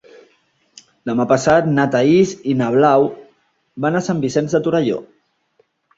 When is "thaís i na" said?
1.95-2.69